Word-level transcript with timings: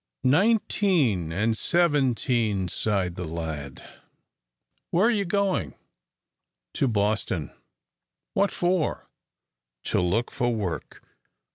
"Nineteen 0.23 1.31
and 1.31 1.55
seventeen," 1.55 2.67
sighed 2.69 3.13
the 3.13 3.23
lad. 3.27 3.83
"Where 4.89 5.05
are 5.05 5.09
you 5.11 5.25
going?" 5.25 5.75
"To 6.73 6.87
Boston." 6.87 7.51
"What 8.33 8.49
for?" 8.49 9.11
"To 9.83 10.01
look 10.01 10.31
for 10.31 10.55
work." 10.55 11.03